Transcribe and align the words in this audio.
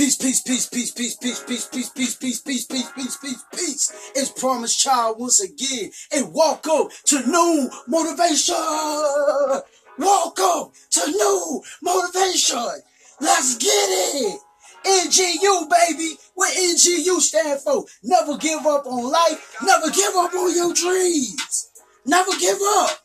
Peace, 0.00 0.16
peace, 0.16 0.40
peace, 0.40 0.66
peace, 0.66 0.92
peace, 0.92 1.14
peace, 1.16 1.44
peace, 1.44 1.68
peace, 1.68 1.90
peace, 1.90 2.14
peace, 2.14 2.40
peace, 2.40 2.64
peace, 2.64 2.90
peace, 2.96 3.16
peace, 3.18 3.44
peace. 3.52 4.10
It's 4.16 4.30
Promise 4.30 4.74
Child 4.76 5.20
once 5.20 5.40
again. 5.40 5.90
And 6.10 6.32
welcome 6.32 6.88
to 7.04 7.26
Noon 7.30 7.68
motivation. 7.86 8.54
Welcome 9.98 10.72
to 10.92 11.06
Noon 11.06 11.60
motivation. 11.82 12.80
Let's 13.20 13.58
get 13.58 13.68
it. 13.68 14.40
NGU, 14.86 15.68
baby. 15.68 16.14
What 16.32 16.56
NGU 16.56 17.20
stand 17.20 17.60
for? 17.60 17.84
Never 18.02 18.38
give 18.38 18.64
up 18.64 18.86
on 18.86 19.12
life. 19.12 19.56
Never 19.62 19.90
give 19.90 20.14
up 20.16 20.32
on 20.32 20.56
your 20.56 20.72
dreams. 20.72 21.72
Never 22.06 22.30
give 22.40 22.56
up. 22.78 23.00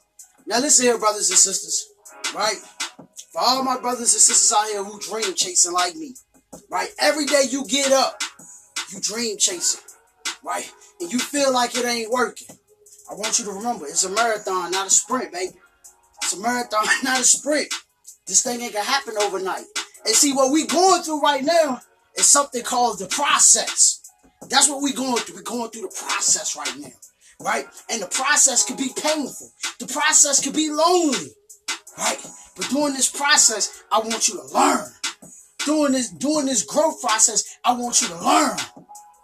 Now 0.47 0.61
listen 0.61 0.85
here, 0.85 0.97
brothers 0.97 1.29
and 1.29 1.39
sisters. 1.39 1.89
Right? 2.33 2.55
For 3.33 3.41
all 3.41 3.65
my 3.65 3.81
brothers 3.81 4.13
and 4.13 4.21
sisters 4.21 4.57
out 4.57 4.69
here 4.69 4.81
who 4.81 4.97
dream 5.01 5.35
chasing 5.35 5.73
like 5.73 5.97
me. 5.97 6.15
Right? 6.69 6.89
Every 6.99 7.25
day 7.25 7.43
you 7.49 7.65
get 7.65 7.91
up, 7.91 8.21
you 8.91 8.99
dream 8.99 9.37
chasing. 9.37 9.81
Right? 10.43 10.71
And 10.99 11.11
you 11.11 11.19
feel 11.19 11.53
like 11.53 11.75
it 11.75 11.85
ain't 11.85 12.11
working. 12.11 12.55
I 13.09 13.13
want 13.13 13.39
you 13.39 13.45
to 13.45 13.51
remember, 13.51 13.85
it's 13.85 14.03
a 14.03 14.09
marathon, 14.09 14.71
not 14.71 14.87
a 14.87 14.89
sprint, 14.89 15.31
baby. 15.31 15.53
It's 16.23 16.33
a 16.33 16.39
marathon, 16.39 16.85
not 17.03 17.19
a 17.19 17.23
sprint. 17.23 17.73
This 18.27 18.41
thing 18.41 18.61
ain't 18.61 18.73
gonna 18.73 18.85
happen 18.85 19.15
overnight. 19.21 19.65
And 20.05 20.15
see, 20.15 20.33
what 20.33 20.51
we 20.51 20.65
going 20.65 21.03
through 21.03 21.21
right 21.21 21.43
now 21.43 21.81
is 22.15 22.25
something 22.25 22.63
called 22.63 22.99
the 22.99 23.07
process. 23.07 24.01
That's 24.49 24.69
what 24.69 24.81
we 24.81 24.93
going 24.93 25.17
through. 25.17 25.35
We're 25.35 25.41
going 25.41 25.69
through 25.71 25.83
the 25.83 25.95
process 26.07 26.55
right 26.55 26.77
now, 26.79 26.93
right? 27.39 27.65
And 27.89 28.01
the 28.01 28.07
process 28.07 28.65
could 28.65 28.77
be 28.77 28.91
painful. 28.95 29.51
The 29.79 29.87
process 29.87 30.43
could 30.43 30.55
be 30.55 30.69
lonely, 30.69 31.31
right? 31.97 32.17
But 32.55 32.69
during 32.69 32.93
this 32.93 33.09
process, 33.09 33.83
I 33.91 33.99
want 33.99 34.27
you 34.27 34.35
to 34.35 34.53
learn. 34.53 34.87
During 35.65 35.93
this, 35.93 36.09
during 36.11 36.45
this 36.45 36.63
growth 36.63 37.01
process, 37.01 37.57
I 37.63 37.75
want 37.75 38.01
you 38.01 38.07
to 38.09 38.23
learn, 38.23 38.57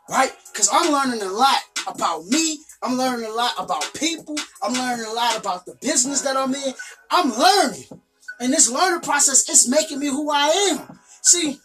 right? 0.10 0.32
Because 0.52 0.70
I'm 0.72 0.92
learning 0.92 1.22
a 1.22 1.32
lot 1.32 1.60
about 1.88 2.26
me. 2.26 2.60
I'm 2.82 2.98
learning 2.98 3.28
a 3.28 3.34
lot 3.34 3.54
about 3.60 3.94
people. 3.94 4.36
I'm 4.64 4.74
learning 4.74 5.06
a 5.06 5.14
lot 5.14 5.38
about 5.38 5.66
the 5.66 5.76
business 5.82 6.22
that 6.22 6.36
I'm 6.36 6.54
in. 6.56 6.74
I'm 7.12 7.32
learning. 7.32 7.86
And 8.40 8.52
this 8.52 8.72
learning 8.72 9.02
process 9.02 9.48
is 9.48 9.70
making 9.70 10.00
me 10.00 10.08
who 10.08 10.32
I 10.32 10.48
am. 10.72 11.00
See, 11.22 11.60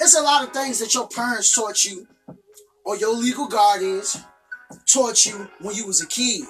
it's 0.00 0.18
a 0.18 0.22
lot 0.22 0.42
of 0.42 0.52
things 0.52 0.80
that 0.80 0.92
your 0.92 1.08
parents 1.08 1.54
taught 1.54 1.84
you 1.84 2.08
or 2.84 2.96
your 2.96 3.14
legal 3.14 3.46
guardians 3.46 4.16
taught 4.86 5.24
you 5.26 5.48
when 5.60 5.76
you 5.76 5.86
was 5.86 6.02
a 6.02 6.06
kid, 6.06 6.42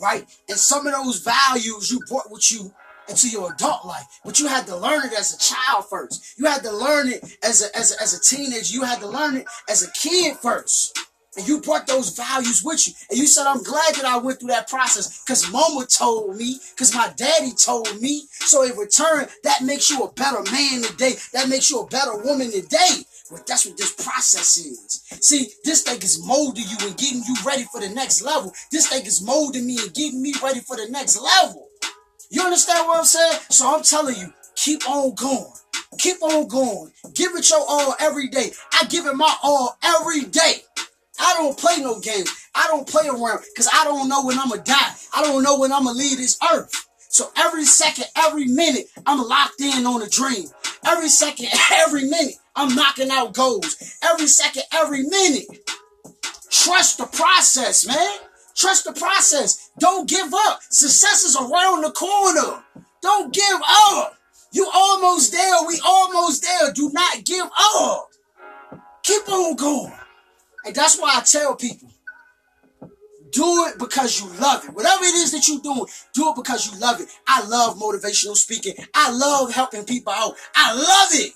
right? 0.00 0.24
And 0.48 0.58
some 0.58 0.86
of 0.86 0.94
those 0.94 1.20
values 1.20 1.90
you 1.90 2.00
brought 2.08 2.30
with 2.30 2.50
you 2.50 2.72
into 3.12 3.28
your 3.28 3.52
adult 3.52 3.84
life, 3.84 4.06
but 4.24 4.40
you 4.40 4.48
had 4.48 4.66
to 4.66 4.76
learn 4.76 5.04
it 5.06 5.12
as 5.12 5.34
a 5.34 5.38
child 5.38 5.84
first. 5.88 6.38
You 6.38 6.46
had 6.46 6.62
to 6.62 6.72
learn 6.72 7.08
it 7.08 7.36
as 7.42 7.62
a, 7.62 7.76
as 7.76 7.94
a, 7.94 8.02
as 8.02 8.14
a 8.14 8.20
teenager. 8.20 8.72
You 8.72 8.82
had 8.82 9.00
to 9.00 9.08
learn 9.08 9.36
it 9.36 9.46
as 9.68 9.82
a 9.82 9.92
kid 9.92 10.36
first. 10.38 10.98
And 11.36 11.48
you 11.48 11.60
brought 11.62 11.86
those 11.86 12.10
values 12.10 12.62
with 12.62 12.86
you. 12.86 12.92
And 13.10 13.18
you 13.18 13.26
said, 13.26 13.46
I'm 13.46 13.62
glad 13.62 13.94
that 13.94 14.04
I 14.04 14.18
went 14.18 14.40
through 14.40 14.50
that 14.50 14.68
process 14.68 15.22
because 15.24 15.50
mama 15.50 15.86
told 15.86 16.36
me, 16.36 16.58
because 16.74 16.94
my 16.94 17.10
daddy 17.16 17.52
told 17.52 18.00
me. 18.00 18.24
So 18.32 18.62
in 18.64 18.76
return, 18.76 19.26
that 19.44 19.62
makes 19.62 19.88
you 19.88 20.02
a 20.02 20.12
better 20.12 20.42
man 20.50 20.82
today. 20.82 21.14
That 21.32 21.48
makes 21.48 21.70
you 21.70 21.80
a 21.80 21.86
better 21.86 22.18
woman 22.22 22.50
today. 22.50 23.04
But 23.30 23.46
that's 23.46 23.64
what 23.64 23.78
this 23.78 23.92
process 23.92 24.58
is. 24.58 25.04
See, 25.22 25.48
this 25.64 25.82
thing 25.82 26.02
is 26.02 26.22
molding 26.26 26.64
you 26.68 26.76
and 26.86 26.96
getting 26.98 27.22
you 27.26 27.34
ready 27.46 27.64
for 27.72 27.80
the 27.80 27.88
next 27.88 28.20
level. 28.20 28.52
This 28.70 28.88
thing 28.88 29.06
is 29.06 29.22
molding 29.22 29.66
me 29.66 29.78
and 29.80 29.94
getting 29.94 30.20
me 30.20 30.34
ready 30.42 30.60
for 30.60 30.76
the 30.76 30.88
next 30.90 31.18
level. 31.18 31.68
You 32.32 32.40
understand 32.40 32.88
what 32.88 32.98
I'm 32.98 33.04
saying? 33.04 33.40
So 33.50 33.76
I'm 33.76 33.82
telling 33.82 34.16
you, 34.16 34.32
keep 34.56 34.88
on 34.88 35.14
going. 35.14 35.52
Keep 35.98 36.22
on 36.22 36.48
going. 36.48 36.90
Give 37.12 37.32
it 37.36 37.50
your 37.50 37.60
all 37.60 37.94
every 38.00 38.28
day. 38.28 38.52
I 38.72 38.86
give 38.86 39.04
it 39.04 39.14
my 39.14 39.36
all 39.42 39.76
every 39.82 40.22
day. 40.22 40.62
I 41.20 41.34
don't 41.36 41.58
play 41.58 41.76
no 41.80 42.00
games. 42.00 42.30
I 42.54 42.68
don't 42.68 42.88
play 42.88 43.06
around 43.06 43.40
because 43.52 43.68
I 43.70 43.84
don't 43.84 44.08
know 44.08 44.24
when 44.24 44.38
I'm 44.38 44.48
going 44.48 44.62
to 44.62 44.70
die. 44.70 44.94
I 45.14 45.22
don't 45.22 45.42
know 45.42 45.58
when 45.58 45.74
I'm 45.74 45.84
going 45.84 45.94
to 45.94 46.02
leave 46.02 46.16
this 46.16 46.38
earth. 46.54 46.72
So 47.10 47.30
every 47.36 47.66
second, 47.66 48.06
every 48.16 48.46
minute, 48.46 48.86
I'm 49.04 49.22
locked 49.28 49.60
in 49.60 49.84
on 49.84 50.00
a 50.00 50.08
dream. 50.08 50.46
Every 50.86 51.10
second, 51.10 51.48
every 51.70 52.04
minute, 52.04 52.36
I'm 52.56 52.74
knocking 52.74 53.10
out 53.10 53.34
goals. 53.34 53.76
Every 54.02 54.26
second, 54.26 54.62
every 54.72 55.02
minute. 55.02 55.48
Trust 56.50 56.96
the 56.96 57.06
process, 57.06 57.86
man. 57.86 58.18
Trust 58.54 58.84
the 58.84 58.92
process. 58.92 59.70
Don't 59.78 60.08
give 60.08 60.32
up. 60.32 60.60
Success 60.70 61.24
is 61.24 61.36
around 61.36 61.82
the 61.82 61.90
corner. 61.90 62.62
Don't 63.00 63.32
give 63.32 63.60
up. 63.90 64.16
You 64.52 64.68
almost 64.72 65.32
there. 65.32 65.66
We 65.66 65.80
almost 65.84 66.42
there. 66.42 66.72
Do 66.72 66.90
not 66.92 67.24
give 67.24 67.46
up. 67.76 68.08
Keep 69.02 69.28
on 69.28 69.56
going. 69.56 69.92
And 70.64 70.74
that's 70.74 70.98
why 71.00 71.14
I 71.16 71.22
tell 71.22 71.56
people, 71.56 71.88
do 73.32 73.66
it 73.68 73.78
because 73.78 74.20
you 74.20 74.28
love 74.38 74.64
it. 74.64 74.74
Whatever 74.74 75.04
it 75.04 75.14
is 75.14 75.32
that 75.32 75.48
you're 75.48 75.60
doing, 75.60 75.86
do 76.12 76.28
it 76.28 76.36
because 76.36 76.70
you 76.70 76.78
love 76.78 77.00
it. 77.00 77.08
I 77.26 77.44
love 77.46 77.78
motivational 77.78 78.36
speaking. 78.36 78.74
I 78.94 79.10
love 79.10 79.52
helping 79.52 79.84
people 79.84 80.12
out. 80.12 80.34
I 80.54 80.74
love 80.74 81.08
it. 81.12 81.32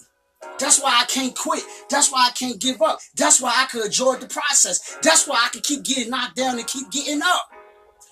That's 0.59 0.81
why 0.81 1.01
I 1.01 1.07
can't 1.07 1.37
quit. 1.37 1.65
That's 1.89 2.11
why 2.11 2.29
I 2.29 2.31
can't 2.31 2.61
give 2.61 2.83
up. 2.83 2.99
That's 3.15 3.41
why 3.41 3.53
I 3.57 3.67
could 3.67 3.85
enjoy 3.85 4.17
the 4.17 4.27
process. 4.27 4.99
That's 5.03 5.27
why 5.27 5.43
I 5.45 5.49
can 5.51 5.63
keep 5.63 5.85
getting 5.85 6.11
knocked 6.11 6.37
down 6.37 6.59
and 6.59 6.67
keep 6.67 6.91
getting 6.91 7.23
up. 7.23 7.49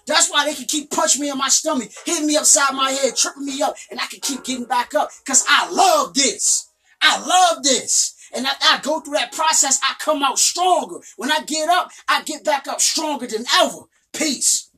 That's 0.07 0.31
why 0.31 0.45
they 0.45 0.55
can 0.55 0.67
keep 0.67 0.91
punching 0.91 1.21
me 1.21 1.31
in 1.31 1.39
my 1.39 1.49
stomach, 1.49 1.91
hitting 2.05 2.27
me 2.27 2.37
upside 2.37 2.75
my 2.75 2.91
head, 2.91 3.17
tripping 3.17 3.47
me 3.47 3.63
up, 3.63 3.75
and 3.91 4.01
I 4.01 4.07
can 4.07 4.21
keep 4.21 4.45
getting 4.45 4.67
back 4.67 4.95
up 4.95 5.11
because 5.25 5.45
I 5.49 5.71
love 5.71 6.15
this. 6.15 6.71
I 7.01 7.19
love 7.19 7.63
this. 7.63 8.15
And 8.35 8.47
after 8.47 8.67
I 8.67 8.81
go 8.83 9.01
through 9.01 9.15
that 9.15 9.33
process, 9.33 9.81
I 9.83 9.95
come 9.99 10.23
out 10.23 10.39
stronger. 10.39 10.97
When 11.17 11.31
I 11.31 11.41
get 11.47 11.69
up, 11.69 11.91
I 12.09 12.23
get 12.23 12.45
back 12.45 12.67
up 12.67 12.81
stronger 12.81 13.27
than 13.27 13.45
ever. 13.61 13.81
Peace. 14.13 14.71